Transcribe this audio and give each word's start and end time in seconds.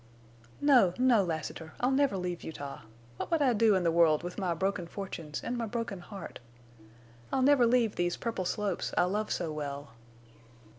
"No, 0.61 0.95
no, 0.97 1.23
Lassiter. 1.23 1.73
I'll 1.79 1.91
never 1.91 2.17
leave 2.17 2.43
Utah. 2.43 2.81
What 3.17 3.29
would 3.29 3.43
I 3.43 3.53
do 3.53 3.75
in 3.75 3.83
the 3.83 3.91
world 3.91 4.23
with 4.23 4.39
my 4.39 4.55
broken 4.55 4.87
fortunes 4.87 5.43
and 5.43 5.55
my 5.55 5.67
broken 5.67 5.99
heart? 5.99 6.39
I'll 7.31 7.43
never 7.43 7.67
leave 7.67 7.95
these 7.97 8.17
purple 8.17 8.45
slopes 8.45 8.95
I 8.97 9.03
love 9.03 9.31
so 9.31 9.51
well." 9.53 9.91